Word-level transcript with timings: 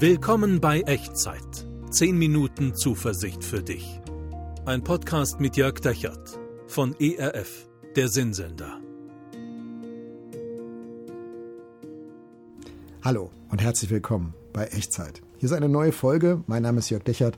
Willkommen 0.00 0.60
bei 0.60 0.82
Echtzeit. 0.82 1.66
10 1.90 2.16
Minuten 2.16 2.72
Zuversicht 2.76 3.42
für 3.42 3.64
dich. 3.64 4.00
Ein 4.64 4.84
Podcast 4.84 5.40
mit 5.40 5.56
Jörg 5.56 5.80
Dechert 5.80 6.38
von 6.68 6.94
ERF, 7.00 7.68
der 7.96 8.06
Sinnsender. 8.06 8.78
Hallo 13.02 13.32
und 13.50 13.60
herzlich 13.60 13.90
willkommen 13.90 14.34
bei 14.52 14.66
Echtzeit. 14.66 15.20
Hier 15.38 15.48
ist 15.48 15.52
eine 15.52 15.68
neue 15.68 15.90
Folge. 15.90 16.44
Mein 16.46 16.62
Name 16.62 16.78
ist 16.78 16.90
Jörg 16.90 17.02
Dechert 17.02 17.36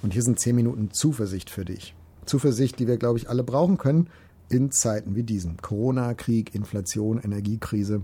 und 0.00 0.14
hier 0.14 0.22
sind 0.22 0.40
10 0.40 0.56
Minuten 0.56 0.90
Zuversicht 0.92 1.50
für 1.50 1.66
dich. 1.66 1.94
Zuversicht, 2.24 2.78
die 2.78 2.86
wir, 2.86 2.96
glaube 2.96 3.18
ich, 3.18 3.28
alle 3.28 3.44
brauchen 3.44 3.76
können 3.76 4.08
in 4.48 4.70
Zeiten 4.70 5.14
wie 5.14 5.24
diesen. 5.24 5.58
Corona, 5.58 6.14
Krieg, 6.14 6.54
Inflation, 6.54 7.20
Energiekrise. 7.22 8.00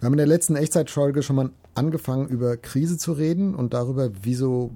Wir 0.00 0.06
haben 0.06 0.14
in 0.14 0.18
der 0.18 0.26
letzten 0.26 0.56
Echtzeitfolge 0.56 1.22
schon 1.22 1.36
mal 1.36 1.50
angefangen, 1.80 2.28
über 2.28 2.58
Krise 2.58 2.98
zu 2.98 3.12
reden 3.12 3.54
und 3.54 3.72
darüber, 3.72 4.10
wie 4.22 4.34
so 4.34 4.70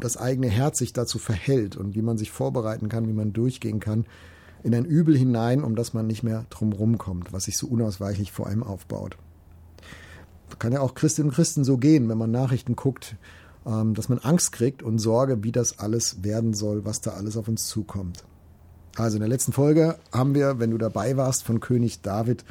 das 0.00 0.16
eigene 0.16 0.48
Herz 0.48 0.78
sich 0.78 0.94
dazu 0.94 1.18
verhält 1.18 1.76
und 1.76 1.94
wie 1.94 2.02
man 2.02 2.16
sich 2.16 2.30
vorbereiten 2.30 2.88
kann, 2.88 3.06
wie 3.06 3.12
man 3.12 3.34
durchgehen 3.34 3.80
kann 3.80 4.06
in 4.62 4.74
ein 4.74 4.86
Übel 4.86 5.16
hinein, 5.16 5.62
um 5.62 5.76
das 5.76 5.92
man 5.92 6.06
nicht 6.06 6.22
mehr 6.22 6.46
drumherum 6.48 6.96
kommt, 6.96 7.32
was 7.32 7.44
sich 7.44 7.58
so 7.58 7.66
unausweichlich 7.66 8.32
vor 8.32 8.46
einem 8.46 8.62
aufbaut. 8.62 9.16
Kann 10.58 10.72
ja 10.72 10.80
auch 10.80 10.94
Christinnen 10.94 11.30
und 11.30 11.34
Christen 11.34 11.64
so 11.64 11.76
gehen, 11.76 12.08
wenn 12.08 12.18
man 12.18 12.30
Nachrichten 12.30 12.76
guckt, 12.76 13.16
ähm, 13.66 13.94
dass 13.94 14.08
man 14.08 14.18
Angst 14.18 14.52
kriegt 14.52 14.82
und 14.82 14.98
Sorge, 14.98 15.42
wie 15.44 15.52
das 15.52 15.78
alles 15.78 16.22
werden 16.22 16.54
soll, 16.54 16.84
was 16.84 17.00
da 17.00 17.12
alles 17.12 17.36
auf 17.36 17.48
uns 17.48 17.66
zukommt. 17.66 18.24
Also 18.96 19.16
in 19.16 19.20
der 19.20 19.28
letzten 19.28 19.52
Folge 19.52 19.98
haben 20.12 20.34
wir, 20.34 20.58
wenn 20.58 20.70
du 20.70 20.78
dabei 20.78 21.16
warst, 21.16 21.44
von 21.44 21.60
König 21.60 22.02
David 22.02 22.44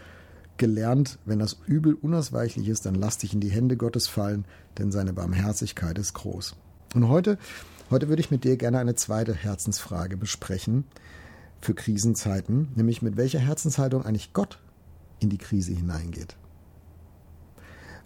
gelernt, 0.61 1.17
wenn 1.25 1.39
das 1.39 1.57
Übel 1.65 1.95
unausweichlich 1.95 2.67
ist, 2.67 2.85
dann 2.85 2.93
lass 2.93 3.17
dich 3.17 3.33
in 3.33 3.39
die 3.39 3.49
Hände 3.49 3.77
Gottes 3.77 4.07
fallen, 4.07 4.45
denn 4.77 4.91
seine 4.91 5.11
Barmherzigkeit 5.11 5.97
ist 5.97 6.13
groß. 6.13 6.55
Und 6.93 7.07
heute, 7.07 7.39
heute 7.89 8.09
würde 8.09 8.21
ich 8.21 8.29
mit 8.29 8.43
dir 8.43 8.57
gerne 8.57 8.77
eine 8.77 8.93
zweite 8.93 9.33
Herzensfrage 9.33 10.17
besprechen 10.17 10.83
für 11.61 11.73
Krisenzeiten, 11.73 12.67
nämlich 12.75 13.01
mit 13.01 13.17
welcher 13.17 13.39
Herzenshaltung 13.39 14.05
eigentlich 14.05 14.33
Gott 14.33 14.59
in 15.19 15.31
die 15.31 15.39
Krise 15.39 15.73
hineingeht. 15.73 16.37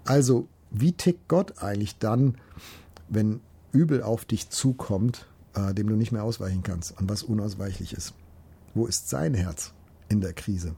Also, 0.05 0.47
wie 0.71 0.93
tickt 0.93 1.27
Gott 1.27 1.61
eigentlich 1.61 1.99
dann, 1.99 2.37
wenn 3.09 3.41
Übel 3.73 4.01
auf 4.01 4.23
dich 4.23 4.49
zukommt, 4.49 5.27
äh, 5.55 5.73
dem 5.73 5.89
du 5.89 5.97
nicht 5.97 6.13
mehr 6.13 6.23
ausweichen 6.23 6.63
kannst 6.63 6.97
und 7.01 7.09
was 7.09 7.21
unausweichlich 7.21 7.91
ist? 7.91 8.13
Wo 8.73 8.85
ist 8.85 9.09
sein 9.09 9.33
Herz 9.33 9.73
in 10.07 10.21
der 10.21 10.31
Krise? 10.31 10.73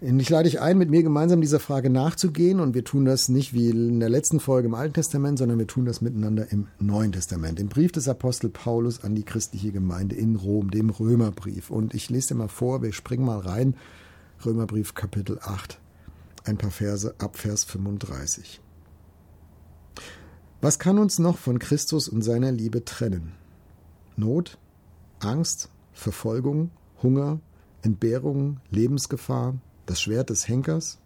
Ich 0.00 0.28
lade 0.28 0.44
dich 0.44 0.60
ein, 0.60 0.76
mit 0.76 0.90
mir 0.90 1.02
gemeinsam 1.02 1.40
dieser 1.40 1.60
Frage 1.60 1.88
nachzugehen 1.88 2.60
und 2.60 2.74
wir 2.74 2.84
tun 2.84 3.04
das 3.04 3.28
nicht 3.28 3.54
wie 3.54 3.70
in 3.70 4.00
der 4.00 4.08
letzten 4.08 4.40
Folge 4.40 4.66
im 4.66 4.74
Alten 4.74 4.94
Testament, 4.94 5.38
sondern 5.38 5.58
wir 5.58 5.68
tun 5.68 5.84
das 5.84 6.00
miteinander 6.00 6.50
im 6.50 6.66
Neuen 6.78 7.12
Testament, 7.12 7.60
im 7.60 7.68
Brief 7.68 7.92
des 7.92 8.08
Apostel 8.08 8.50
Paulus 8.50 9.04
an 9.04 9.14
die 9.14 9.22
christliche 9.22 9.70
Gemeinde 9.70 10.16
in 10.16 10.36
Rom, 10.36 10.70
dem 10.70 10.90
Römerbrief. 10.90 11.70
Und 11.70 11.94
ich 11.94 12.10
lese 12.10 12.28
dir 12.28 12.34
mal 12.34 12.48
vor, 12.48 12.82
wir 12.82 12.92
springen 12.92 13.24
mal 13.24 13.38
rein, 13.38 13.76
Römerbrief 14.44 14.94
Kapitel 14.94 15.38
8, 15.40 15.78
ein 16.44 16.58
paar 16.58 16.72
Verse 16.72 17.14
ab 17.18 17.38
Vers 17.38 17.64
35. 17.64 18.60
Was 20.60 20.78
kann 20.78 20.98
uns 20.98 21.18
noch 21.18 21.38
von 21.38 21.58
Christus 21.58 22.08
und 22.08 22.22
seiner 22.22 22.50
Liebe 22.50 22.84
trennen? 22.84 23.32
Not, 24.16 24.58
Angst, 25.20 25.70
Verfolgung, 25.92 26.72
Hunger, 27.02 27.38
Entbehrung, 27.82 28.60
Lebensgefahr, 28.70 29.54
das 29.86 30.00
Schwert 30.00 30.30
des 30.30 30.48
Henkers? 30.48 30.98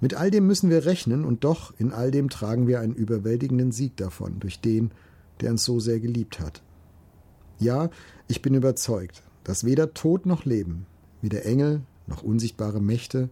Mit 0.00 0.14
all 0.14 0.30
dem 0.30 0.46
müssen 0.46 0.70
wir 0.70 0.86
rechnen, 0.86 1.24
und 1.24 1.44
doch 1.44 1.74
in 1.78 1.92
all 1.92 2.10
dem 2.10 2.30
tragen 2.30 2.66
wir 2.66 2.80
einen 2.80 2.94
überwältigenden 2.94 3.72
Sieg 3.72 3.96
davon, 3.96 4.38
durch 4.40 4.60
den, 4.60 4.90
der 5.40 5.50
uns 5.50 5.64
so 5.64 5.80
sehr 5.80 6.00
geliebt 6.00 6.40
hat. 6.40 6.62
Ja, 7.58 7.90
ich 8.28 8.42
bin 8.42 8.54
überzeugt, 8.54 9.22
dass 9.44 9.64
weder 9.64 9.94
Tod 9.94 10.26
noch 10.26 10.44
Leben, 10.44 10.86
weder 11.22 11.44
Engel 11.44 11.82
noch 12.06 12.22
unsichtbare 12.22 12.80
Mächte, 12.80 13.30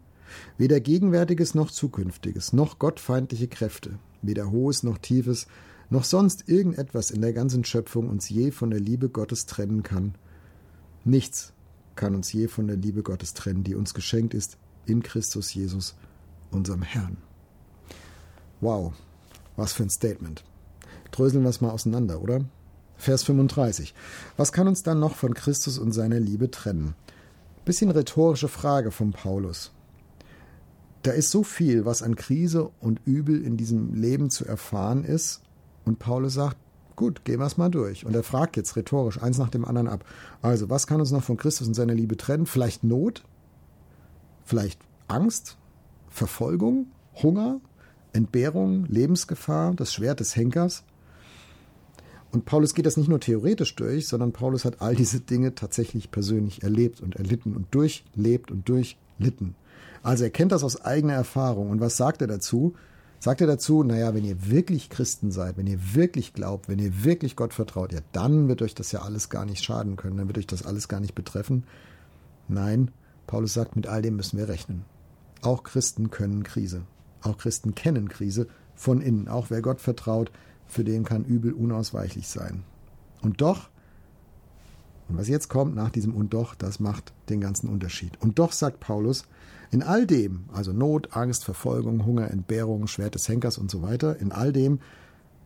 weder 0.59 0.81
Gegenwärtiges 0.81 1.54
noch 1.54 1.71
Zukünftiges, 1.71 2.53
noch 2.53 2.78
gottfeindliche 2.78 3.48
Kräfte, 3.48 3.98
weder 4.22 4.50
Hohes 4.50 4.82
noch 4.82 4.98
Tiefes, 4.98 5.47
noch 5.91 6.04
sonst 6.04 6.48
irgendetwas 6.48 7.10
in 7.10 7.21
der 7.21 7.32
ganzen 7.32 7.65
Schöpfung 7.65 8.09
uns 8.09 8.28
je 8.28 8.50
von 8.50 8.71
der 8.71 8.81
Liebe 8.81 9.09
Gottes 9.09 9.47
trennen 9.47 9.82
kann. 9.82 10.15
Nichts 11.04 11.53
kann 11.97 12.15
uns 12.15 12.32
je 12.32 12.49
von 12.49 12.66
der 12.66 12.77
Liebe 12.77 13.03
Gottes 13.03 13.34
trennen, 13.34 13.65
die 13.65 13.75
uns 13.75 13.94
geschenkt 13.94 14.34
ist 14.34 14.59
in 14.87 15.03
Christus 15.03 15.55
Jesus, 15.55 15.94
unserem 16.50 16.82
Herrn. 16.82 17.16
Wow, 18.60 18.93
was 19.56 19.72
für 19.72 19.82
ein 19.82 19.91
Statement. 19.91 20.44
Dröseln 21.10 21.43
wir 21.43 21.50
es 21.50 21.60
mal 21.60 21.71
auseinander, 21.71 22.21
oder? 22.21 22.44
Vers 22.97 23.25
35. 23.25 23.94
Was 24.37 24.53
kann 24.53 24.69
uns 24.69 24.83
dann 24.83 25.00
noch 25.00 25.15
von 25.15 25.34
Christus 25.34 25.78
und 25.78 25.93
seiner 25.93 26.21
Liebe 26.21 26.50
trennen? 26.50 26.94
Bisschen 27.65 27.91
rhetorische 27.91 28.49
Frage 28.49 28.91
von 28.91 29.12
Paulus. 29.12 29.72
Da 31.03 31.10
ist 31.10 31.31
so 31.31 31.43
viel, 31.43 31.84
was 31.84 32.03
an 32.03 32.16
Krise 32.16 32.71
und 32.81 33.00
Übel 33.04 33.44
in 33.44 33.56
diesem 33.56 33.94
Leben 33.94 34.31
zu 34.31 34.47
erfahren 34.47 35.04
ist, 35.04 35.43
und 35.84 35.99
Paulus 35.99 36.33
sagt, 36.33 36.56
Gut, 36.97 37.25
gehen 37.25 37.41
wir 37.41 37.47
es 37.47 37.56
mal 37.56 37.71
durch. 37.71 38.06
Und 38.06 38.15
er 38.15 38.22
fragt 38.22 38.56
jetzt 38.56 38.77
rhetorisch 38.77 39.21
eins 39.21 39.38
nach 39.38 39.50
dem 39.50 39.65
anderen 39.65 39.88
ab. 39.88 40.05
Also, 40.43 40.71
was 40.71 40.87
kann 40.87 41.00
uns 41.00 41.10
noch 41.10 41.25
von 41.25 41.37
Christus 41.37 41.66
und 41.66 41.75
seiner 41.75 41.94
Liebe 41.94 42.16
trennen? 42.16 42.47
Vielleicht 42.47 42.84
Not? 42.84 43.25
Vielleicht 44.44 44.81
Angst? 45.09 45.56
Verfolgung? 46.09 46.87
Hunger? 47.22 47.60
Entbehrung? 48.12 48.87
Lebensgefahr? 48.87 49.75
Das 49.75 49.93
Schwert 49.93 50.21
des 50.21 50.37
Henkers? 50.37 50.84
Und 52.31 52.44
Paulus 52.44 52.75
geht 52.75 52.87
das 52.87 52.97
nicht 52.97 53.09
nur 53.09 53.21
theoretisch 53.21 53.75
durch, 53.77 54.09
sondern 54.09 54.33
Paulus 54.33 54.65
hat 54.65 54.81
all 54.81 54.97
diese 54.97 55.21
Dinge 55.21 55.54
tatsächlich 55.54 56.10
persönlich 56.10 56.62
erlebt 56.62 57.00
und 57.00 57.16
erlitten 57.16 57.54
und 57.54 57.72
durchlebt 57.72 58.50
und 58.50 58.69
durchlitten. 58.69 59.54
Also 60.03 60.25
er 60.25 60.31
kennt 60.31 60.53
das 60.53 60.65
aus 60.65 60.81
eigener 60.84 61.15
Erfahrung. 61.15 61.71
Und 61.71 61.81
was 61.81 61.97
sagt 61.97 62.21
er 62.21 62.27
dazu? 62.27 62.75
Sagt 63.24 63.40
er 63.40 63.46
dazu, 63.46 63.82
naja, 63.82 64.12
wenn 64.12 64.26
ihr 64.26 64.50
wirklich 64.50 64.90
Christen 64.90 65.30
seid, 65.30 65.56
wenn 65.56 65.66
ihr 65.66 65.94
wirklich 65.94 66.34
glaubt, 66.34 66.68
wenn 66.68 66.78
ihr 66.78 67.04
wirklich 67.04 67.36
Gott 67.36 67.54
vertraut, 67.54 67.90
ja, 67.90 68.00
dann 68.12 68.48
wird 68.48 68.60
euch 68.60 68.74
das 68.74 68.92
ja 68.92 69.00
alles 69.00 69.30
gar 69.30 69.46
nicht 69.46 69.64
schaden 69.64 69.96
können, 69.96 70.18
dann 70.18 70.26
wird 70.26 70.36
euch 70.36 70.46
das 70.46 70.66
alles 70.66 70.88
gar 70.88 71.00
nicht 71.00 71.14
betreffen. 71.14 71.64
Nein, 72.48 72.90
Paulus 73.26 73.54
sagt, 73.54 73.76
mit 73.76 73.86
all 73.86 74.02
dem 74.02 74.16
müssen 74.16 74.36
wir 74.36 74.50
rechnen. 74.50 74.84
Auch 75.40 75.62
Christen 75.62 76.10
können 76.10 76.42
Krise. 76.42 76.82
Auch 77.22 77.38
Christen 77.38 77.74
kennen 77.74 78.10
Krise 78.10 78.46
von 78.74 79.00
innen. 79.00 79.26
Auch 79.28 79.48
wer 79.48 79.62
Gott 79.62 79.80
vertraut, 79.80 80.30
für 80.66 80.84
den 80.84 81.04
kann 81.04 81.24
Übel 81.24 81.54
unausweichlich 81.54 82.28
sein. 82.28 82.62
Und 83.22 83.41
doch, 83.41 83.70
und 85.09 85.19
was 85.19 85.28
jetzt 85.28 85.48
kommt 85.48 85.75
nach 85.75 85.91
diesem 85.91 86.15
und 86.15 86.32
doch, 86.32 86.54
das 86.54 86.81
macht 86.81 87.12
den 87.28 87.41
ganzen 87.41 87.69
Unterschied. 87.69 88.20
Und 88.20 88.38
doch 88.38 88.53
sagt 88.53 88.81
Paulus, 88.81 89.25
in 89.70 89.82
all 89.82 90.06
dem, 90.06 90.44
also 90.53 90.72
Not, 90.72 91.16
Angst, 91.16 91.44
Verfolgung, 91.44 92.06
Hunger, 92.06 92.31
Entbehrung, 92.31 92.87
Schwert 92.87 93.15
des 93.15 93.28
Henkers 93.28 93.59
und 93.59 93.70
so 93.70 93.82
weiter, 93.82 94.19
in 94.19 94.32
all 94.32 94.53
dem 94.53 94.78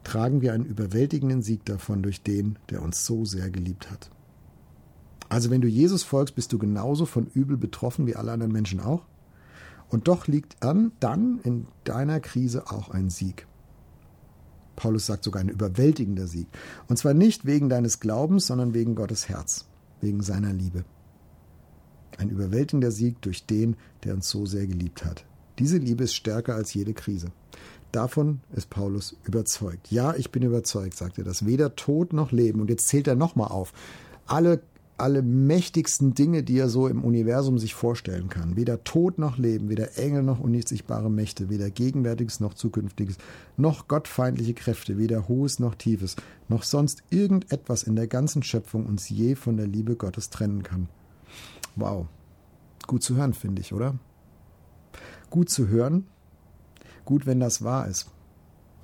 tragen 0.04 0.40
wir 0.40 0.52
einen 0.52 0.64
überwältigenden 0.64 1.42
Sieg 1.42 1.64
davon 1.64 2.02
durch 2.02 2.22
den, 2.22 2.58
der 2.70 2.82
uns 2.82 3.04
so 3.04 3.24
sehr 3.24 3.50
geliebt 3.50 3.90
hat. 3.90 4.10
Also 5.28 5.50
wenn 5.50 5.60
du 5.60 5.68
Jesus 5.68 6.02
folgst, 6.02 6.34
bist 6.34 6.52
du 6.52 6.58
genauso 6.58 7.04
von 7.04 7.26
Übel 7.26 7.56
betroffen 7.56 8.06
wie 8.06 8.16
alle 8.16 8.32
anderen 8.32 8.52
Menschen 8.52 8.80
auch. 8.80 9.04
Und 9.88 10.08
doch 10.08 10.26
liegt 10.26 10.62
an, 10.62 10.92
dann 11.00 11.40
in 11.42 11.66
deiner 11.84 12.20
Krise 12.20 12.70
auch 12.70 12.90
ein 12.90 13.10
Sieg. 13.10 13.46
Paulus 14.78 15.06
sagt 15.06 15.24
sogar 15.24 15.42
ein 15.42 15.48
überwältigender 15.48 16.28
Sieg. 16.28 16.46
Und 16.86 16.98
zwar 16.98 17.12
nicht 17.12 17.44
wegen 17.44 17.68
deines 17.68 17.98
Glaubens, 17.98 18.46
sondern 18.46 18.74
wegen 18.74 18.94
Gottes 18.94 19.28
Herz, 19.28 19.66
wegen 20.00 20.22
seiner 20.22 20.52
Liebe. 20.52 20.84
Ein 22.16 22.30
überwältigender 22.30 22.92
Sieg 22.92 23.20
durch 23.20 23.44
den, 23.44 23.76
der 24.04 24.14
uns 24.14 24.30
so 24.30 24.46
sehr 24.46 24.68
geliebt 24.68 25.04
hat. 25.04 25.24
Diese 25.58 25.78
Liebe 25.78 26.04
ist 26.04 26.14
stärker 26.14 26.54
als 26.54 26.72
jede 26.74 26.94
Krise. 26.94 27.32
Davon 27.90 28.40
ist 28.54 28.70
Paulus 28.70 29.16
überzeugt. 29.24 29.90
Ja, 29.90 30.14
ich 30.14 30.30
bin 30.30 30.44
überzeugt, 30.44 30.96
sagt 30.96 31.18
er 31.18 31.24
das. 31.24 31.44
Weder 31.44 31.74
Tod 31.74 32.12
noch 32.12 32.30
Leben. 32.30 32.60
Und 32.60 32.70
jetzt 32.70 32.86
zählt 32.86 33.08
er 33.08 33.16
nochmal 33.16 33.48
auf. 33.48 33.72
Alle, 34.26 34.62
alle 34.98 35.22
mächtigsten 35.22 36.14
Dinge, 36.14 36.42
die 36.42 36.58
er 36.58 36.68
so 36.68 36.88
im 36.88 37.04
Universum 37.04 37.58
sich 37.58 37.74
vorstellen 37.74 38.28
kann. 38.28 38.56
Weder 38.56 38.84
Tod 38.84 39.18
noch 39.18 39.38
Leben, 39.38 39.68
weder 39.68 39.96
Engel 39.96 40.22
noch 40.22 40.40
unsichtbare 40.40 41.10
Mächte, 41.10 41.48
weder 41.48 41.70
Gegenwärtiges 41.70 42.40
noch 42.40 42.54
Zukünftiges, 42.54 43.16
noch 43.56 43.88
gottfeindliche 43.88 44.54
Kräfte, 44.54 44.98
weder 44.98 45.28
Hohes 45.28 45.60
noch 45.60 45.76
Tiefes, 45.76 46.16
noch 46.48 46.64
sonst 46.64 47.02
irgendetwas 47.10 47.84
in 47.84 47.96
der 47.96 48.08
ganzen 48.08 48.42
Schöpfung 48.42 48.86
uns 48.86 49.08
je 49.08 49.34
von 49.34 49.56
der 49.56 49.66
Liebe 49.66 49.96
Gottes 49.96 50.30
trennen 50.30 50.62
kann. 50.62 50.88
Wow. 51.76 52.06
Gut 52.86 53.02
zu 53.02 53.16
hören, 53.16 53.34
finde 53.34 53.60
ich, 53.60 53.72
oder? 53.72 53.98
Gut 55.30 55.48
zu 55.50 55.68
hören. 55.68 56.06
Gut, 57.04 57.24
wenn 57.26 57.40
das 57.40 57.62
wahr 57.62 57.86
ist. 57.86 58.10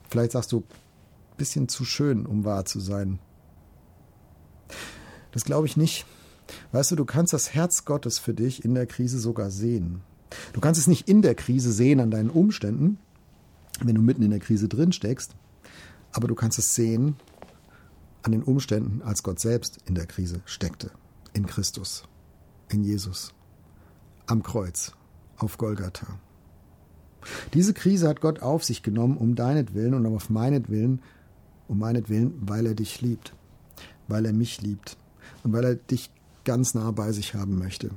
Vielleicht 0.08 0.32
sagst 0.32 0.52
du, 0.52 0.62
bisschen 1.37 1.69
zu 1.69 1.84
schön, 1.84 2.26
um 2.26 2.44
wahr 2.44 2.64
zu 2.64 2.81
sein. 2.81 3.19
Das 5.35 5.45
glaube 5.45 5.67
ich 5.67 5.77
nicht. 5.77 6.07
Weißt 6.71 6.93
du, 6.93 6.97
du 6.97 7.05
kannst 7.05 7.33
das 7.33 7.55
Herz 7.55 7.85
Gottes 7.85 8.21
für 8.21 8.35
dich 8.35 8.65
in 8.65 8.75
der 8.75 8.87
Krise 8.87 9.19
sogar 9.19 9.51
sehen. 9.51 10.01
Du 10.53 10.61
kannst 10.61 10.81
es 10.81 10.87
nicht 10.87 11.09
in 11.09 11.23
der 11.23 11.35
Krise 11.35 11.73
sehen 11.73 11.99
an 11.99 12.13
deinen 12.13 12.31
Umständen, 12.31 12.99
wenn 13.83 13.97
du 13.97 14.01
mitten 14.01 14.23
in 14.23 14.31
der 14.31 14.39
Krise 14.39 14.69
drin 14.69 14.93
steckst, 14.93 15.35
aber 16.13 16.29
du 16.29 16.37
kannst 16.37 16.61
es 16.61 16.77
sehen 16.77 17.17
an 18.23 18.31
den 18.31 18.45
Umständen, 18.45 19.03
als 19.03 19.25
Gott 19.25 19.41
selbst 19.41 19.79
in 19.87 19.97
der 19.97 20.07
Krise 20.07 20.41
steckte. 20.45 20.93
In 21.33 21.47
Christus, 21.47 22.05
in 22.69 22.85
Jesus, 22.85 23.35
am 24.27 24.45
Kreuz, 24.45 24.93
auf 25.37 25.59
Golgatha. 25.59 26.21
Diese 27.55 27.75
Krise 27.75 28.09
hat 28.09 28.21
Gott 28.21 28.41
auf 28.41 28.63
sich 28.63 28.85
genommen, 28.85 29.17
um 29.17 29.35
deinetwillen 29.35 29.95
und 29.95 30.07
auf 30.07 30.31
meinetwillen, 30.31 31.03
um 31.67 31.81
meinetwillen, 31.81 32.35
weil 32.41 32.67
er 32.67 32.75
dich 32.75 33.01
liebt, 33.01 33.35
weil 34.07 34.27
er 34.27 34.33
mich 34.33 34.63
liebt 34.63 34.97
und 35.44 35.52
weil 35.52 35.64
er 35.64 35.75
dich 35.76 36.11
ganz 36.44 36.75
nah 36.75 36.91
bei 36.91 37.12
sich 37.12 37.35
haben 37.35 37.58
möchte. 37.58 37.91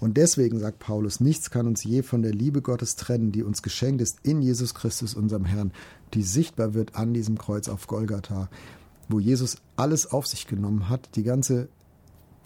Und 0.00 0.16
deswegen 0.16 0.58
sagt 0.58 0.78
Paulus, 0.78 1.20
nichts 1.20 1.50
kann 1.50 1.66
uns 1.66 1.84
je 1.84 2.02
von 2.02 2.22
der 2.22 2.32
Liebe 2.32 2.62
Gottes 2.62 2.96
trennen, 2.96 3.32
die 3.32 3.42
uns 3.42 3.62
geschenkt 3.62 4.00
ist 4.00 4.18
in 4.22 4.40
Jesus 4.40 4.74
Christus, 4.74 5.14
unserem 5.14 5.44
Herrn, 5.44 5.72
die 6.14 6.22
sichtbar 6.22 6.72
wird 6.72 6.94
an 6.94 7.12
diesem 7.12 7.36
Kreuz 7.36 7.68
auf 7.68 7.86
Golgatha, 7.86 8.48
wo 9.08 9.20
Jesus 9.20 9.58
alles 9.76 10.10
auf 10.10 10.26
sich 10.26 10.46
genommen 10.46 10.88
hat, 10.88 11.14
die 11.14 11.22
ganze 11.22 11.68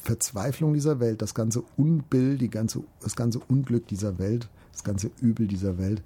Verzweiflung 0.03 0.75
dieser 0.75 0.99
Welt, 0.99 1.23
das 1.23 1.35
ganze 1.35 1.62
Unbill, 1.76 2.38
die 2.38 2.50
ganze, 2.50 2.82
das 3.00 3.17
ganze 3.17 3.38
Unglück 3.38 3.87
dieser 3.87 4.19
Welt, 4.19 4.49
das 4.73 4.82
ganze 4.82 5.11
Übel 5.20 5.46
dieser 5.46 5.79
Welt, 5.79 6.03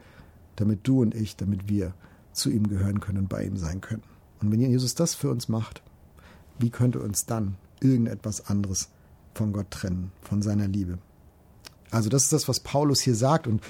damit 0.57 0.81
du 0.83 1.01
und 1.01 1.15
ich, 1.15 1.37
damit 1.37 1.69
wir 1.69 1.95
zu 2.33 2.51
ihm 2.51 2.69
gehören 2.69 3.01
können 3.01 3.19
und 3.19 3.29
bei 3.29 3.45
ihm 3.45 3.57
sein 3.57 3.81
können. 3.81 4.03
Und 4.43 4.51
wenn 4.51 4.61
Jesus 4.61 4.95
das 4.95 5.15
für 5.15 5.31
uns 5.31 5.49
macht, 5.49 5.83
wie 6.59 6.71
könnte 6.71 7.01
uns 7.01 7.27
dann 7.27 7.57
irgendetwas 7.85 8.49
anderes 8.49 8.89
von 9.35 9.53
Gott 9.53 9.71
trennen, 9.71 10.11
von 10.23 10.43
seiner 10.43 10.67
Liebe? 10.67 10.99
Also 11.91 12.09
das 12.09 12.25
ist 12.25 12.33
das, 12.33 12.49
was 12.49 12.61
Paulus 12.61 13.01
hier 13.01 13.15
sagt. 13.15 13.47
Und 13.47 13.63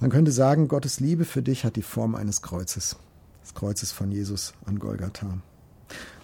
man 0.00 0.10
könnte 0.10 0.32
sagen, 0.32 0.68
Gottes 0.68 1.00
Liebe 1.00 1.24
für 1.24 1.42
dich 1.42 1.64
hat 1.64 1.76
die 1.76 1.82
Form 1.82 2.14
eines 2.14 2.40
Kreuzes. 2.40 2.96
Des 3.42 3.54
Kreuzes 3.54 3.92
von 3.92 4.10
Jesus 4.10 4.54
an 4.64 4.78
Golgatha. 4.78 5.38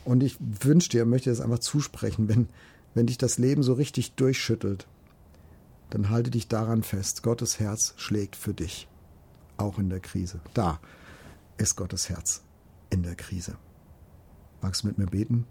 Und 0.05 0.23
ich 0.23 0.37
wünsche 0.41 0.89
dir, 0.89 1.05
möchte 1.05 1.31
das 1.31 1.41
einfach 1.41 1.61
zusprechen, 1.61 2.29
wenn, 2.29 2.49
wenn 2.95 3.07
dich 3.07 3.19
das 3.19 3.39
Leben 3.39 3.63
so 3.63 3.75
richtig 3.75 4.15
durchschüttelt, 4.15 4.87
dann 5.91 6.11
halte 6.11 6.31
dich 6.31 6.49
daran 6.49 6.83
fest. 6.83 7.23
Gottes 7.23 7.61
Herz 7.61 7.95
schlägt 7.97 8.35
für 8.35 8.55
dich. 8.55 8.89
Auch 9.59 9.79
in 9.79 9.91
der 9.91 10.01
Krise. 10.01 10.41
Da 10.55 10.81
ist 11.59 11.77
Gottes 11.77 12.09
Herz 12.09 12.43
in 12.91 13.03
der 13.03 13.15
Krise. 13.15 13.57
Magst 14.63 14.83
du 14.83 14.89
mit 14.89 14.99
mir 14.99 15.07
beten? 15.07 15.47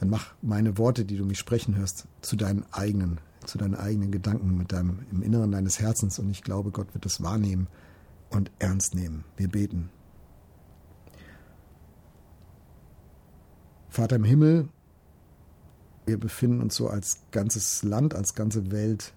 Dann 0.00 0.10
mach 0.10 0.34
meine 0.42 0.78
Worte, 0.78 1.04
die 1.04 1.16
du 1.16 1.24
mich 1.24 1.38
sprechen 1.38 1.76
hörst, 1.76 2.06
zu 2.20 2.36
deinen 2.36 2.64
eigenen, 2.72 3.20
zu 3.46 3.58
deinen 3.58 3.74
eigenen 3.74 4.10
Gedanken 4.10 4.56
mit 4.56 4.72
deinem 4.72 5.00
im 5.10 5.22
Inneren 5.22 5.52
deines 5.52 5.78
Herzens 5.78 6.18
und 6.18 6.30
ich 6.30 6.42
glaube, 6.42 6.70
Gott 6.70 6.92
wird 6.94 7.04
das 7.04 7.22
wahrnehmen 7.22 7.68
und 8.30 8.50
ernst 8.58 8.94
nehmen. 8.94 9.24
Wir 9.36 9.48
beten. 9.48 9.90
Vater 13.88 14.16
im 14.16 14.24
Himmel, 14.24 14.68
wir 16.06 16.18
befinden 16.18 16.60
uns 16.60 16.74
so 16.74 16.88
als 16.88 17.22
ganzes 17.30 17.82
Land, 17.84 18.14
als 18.14 18.34
ganze 18.34 18.72
Welt 18.72 19.14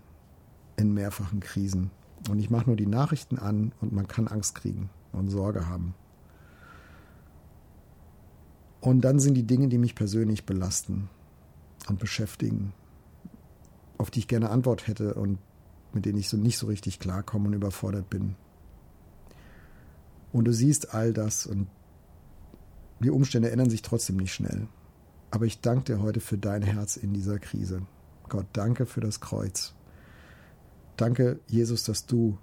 in 0.77 0.93
mehrfachen 0.93 1.39
Krisen. 1.39 1.89
Und 2.29 2.39
ich 2.39 2.49
mache 2.49 2.67
nur 2.67 2.75
die 2.75 2.85
Nachrichten 2.85 3.39
an 3.39 3.71
und 3.81 3.91
man 3.91 4.07
kann 4.07 4.27
Angst 4.27 4.55
kriegen 4.55 4.89
und 5.11 5.29
Sorge 5.29 5.67
haben. 5.67 5.95
Und 8.81 9.01
dann 9.01 9.19
sind 9.19 9.33
die 9.33 9.47
Dinge, 9.47 9.67
die 9.67 9.77
mich 9.77 9.95
persönlich 9.95 10.45
belasten 10.45 11.09
und 11.87 11.99
beschäftigen, 11.99 12.73
auf 13.97 14.11
die 14.11 14.19
ich 14.19 14.27
gerne 14.27 14.49
Antwort 14.49 14.87
hätte 14.87 15.15
und 15.15 15.39
mit 15.93 16.05
denen 16.05 16.19
ich 16.19 16.29
so 16.29 16.37
nicht 16.37 16.57
so 16.57 16.67
richtig 16.67 16.99
klarkomme 16.99 17.47
und 17.47 17.53
überfordert 17.53 18.09
bin. 18.09 18.35
Und 20.31 20.45
du 20.45 20.53
siehst 20.53 20.93
all 20.93 21.13
das 21.13 21.47
und 21.47 21.67
die 22.99 23.09
Umstände 23.09 23.51
ändern 23.51 23.69
sich 23.69 23.81
trotzdem 23.81 24.17
nicht 24.17 24.33
schnell. 24.33 24.67
Aber 25.31 25.45
ich 25.45 25.61
danke 25.61 25.95
dir 25.95 26.01
heute 26.01 26.19
für 26.19 26.37
dein 26.37 26.61
Herz 26.61 26.97
in 26.97 27.13
dieser 27.13 27.39
Krise. 27.39 27.85
Gott, 28.29 28.47
danke 28.53 28.85
für 28.85 29.01
das 29.01 29.19
Kreuz. 29.19 29.73
Danke, 30.95 31.39
Jesus, 31.47 31.83
dass 31.83 32.05
du 32.05 32.37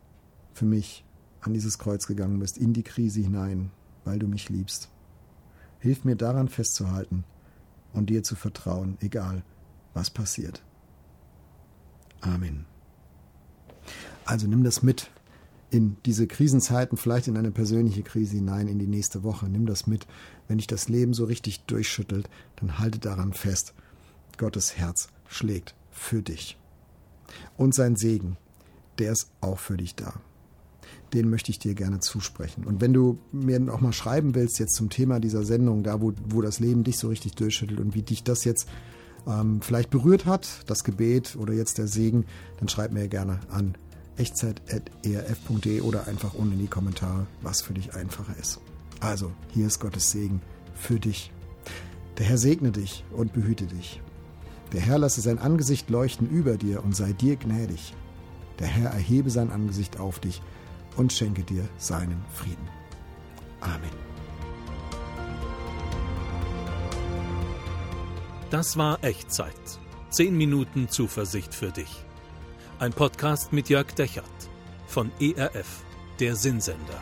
für 0.53 0.65
mich 0.65 1.05
an 1.41 1.53
dieses 1.53 1.79
Kreuz 1.79 2.07
gegangen 2.07 2.39
bist, 2.39 2.57
in 2.57 2.73
die 2.73 2.85
Krise 2.85 3.21
hinein, 3.21 3.71
weil 4.05 4.19
du 4.19 4.29
mich 4.29 4.49
liebst. 4.49 4.94
Hilf 5.85 6.07
mir 6.07 6.17
daran 6.17 6.49
festzuhalten 6.49 7.25
und 7.93 8.09
dir 8.09 8.23
zu 8.23 8.37
vertrauen, 8.37 8.97
egal 9.03 9.45
was 9.93 10.09
passiert. 10.09 10.63
Amen. 12.23 12.65
Also 14.25 14.47
nimm 14.47 14.65
das 14.65 14.83
mit 14.83 15.11
in 15.69 15.99
diese 16.07 16.27
Krisenzeiten, 16.27 16.97
vielleicht 16.97 17.29
in 17.29 17.37
eine 17.37 17.51
persönliche 17.51 18.03
Krise 18.03 18.37
hinein, 18.37 18.67
in 18.67 18.79
die 18.79 18.87
nächste 18.87 19.25
Woche. 19.25 19.47
Nimm 19.47 19.67
das 19.67 19.87
mit. 19.87 20.07
Wenn 20.49 20.57
dich 20.57 20.69
das 20.69 20.89
Leben 20.89 21.13
so 21.13 21.27
richtig 21.27 21.67
durchschüttelt, 21.67 22.31
dann 22.57 22.79
halte 22.79 22.99
daran 22.99 23.35
fest. 23.35 23.75
Gottes 24.39 24.79
Herz 24.79 25.09
schlägt 25.29 25.75
für 25.91 26.23
dich. 26.23 26.57
Und 27.59 27.75
sein 27.75 27.97
Segen, 27.97 28.39
der 28.99 29.13
ist 29.13 29.31
auch 29.43 29.59
für 29.59 29.77
dich 29.77 29.95
da 29.95 30.15
den 31.15 31.31
möchte 31.31 31.51
ich 31.51 31.59
dir 31.59 31.75
gerne 31.75 32.01
zusprechen. 32.01 32.65
Und 32.65 32.81
wenn 32.81 32.93
du 32.93 33.19
mir 33.33 33.73
auch 33.73 33.81
mal 33.81 33.93
schreiben 33.93 34.35
willst, 34.35 34.59
jetzt 34.59 34.75
zum 34.75 34.91
Thema 34.91 35.21
dieser 35.21 35.45
Sendung, 35.45 35.85
da 35.85 36.01
wo, 36.01 36.13
wo 36.29 36.43
das 36.43 36.59
Leben 36.59 36.85
dich 36.85 36.99
so 36.99 37.09
richtig 37.09 37.35
durchschüttelt 37.37 37.81
und 37.81 37.95
wie 37.95 38.03
dich 38.03 38.25
das 38.25 38.45
jetzt 38.45 38.69
ähm, 39.27 39.61
vielleicht 39.63 39.91
berührt 39.91 40.27
hat, 40.27 40.65
das 40.67 40.85
Gebet 40.85 41.37
oder 41.37 41.55
jetzt 41.55 41.79
der 41.79 41.87
Segen, 41.87 42.27
dann 42.59 42.69
schreib 42.69 42.93
mir 42.93 43.09
gerne 43.09 43.41
an 43.49 43.77
echtzeit.erf.de 44.17 45.81
oder 45.81 46.07
einfach 46.07 46.35
unten 46.35 46.55
in 46.55 46.59
die 46.59 46.67
Kommentare, 46.67 47.27
was 47.43 47.63
für 47.63 47.75
dich 47.75 47.95
einfacher 47.95 48.35
ist. 48.39 48.61
Also, 49.01 49.33
hier 49.53 49.67
ist 49.67 49.81
Gottes 49.81 50.11
Segen 50.11 50.41
für 50.75 50.99
dich. 50.99 51.33
Der 52.19 52.27
Herr 52.27 52.39
segne 52.39 52.71
dich 52.71 53.05
und 53.13 53.33
behüte 53.33 53.67
dich. 53.67 54.01
Der 54.73 54.81
Herr 54.81 54.99
lasse 54.99 55.21
sein 55.21 55.39
Angesicht 55.39 55.91
leuchten 55.91 56.29
über 56.29 56.57
dir 56.57 56.85
und 56.85 56.95
sei 56.95 57.13
dir 57.13 57.37
gnädig. 57.37 57.95
Der 58.59 58.67
Herr 58.69 58.91
erhebe 58.91 59.31
sein 59.31 59.51
Angesicht 59.51 59.99
auf 59.99 60.21
dich 60.21 60.43
und 60.97 61.13
schenke 61.13 61.43
dir 61.43 61.69
seinen 61.77 62.25
Frieden. 62.33 62.69
Amen. 63.61 63.91
Das 68.51 68.77
war 68.77 69.03
Echtzeit. 69.03 69.53
Zehn 70.11 70.37
Minuten 70.37 70.89
Zuversicht 70.89 71.55
für 71.55 71.73
dich. 71.73 72.05
Ein 72.79 72.93
Podcast 72.93 73.53
mit 73.53 73.69
Jörg 73.69 73.93
Dechert 73.95 74.25
von 74.87 75.11
ERF, 75.19 75.83
der 76.21 76.37
Sinnsender. 76.37 77.01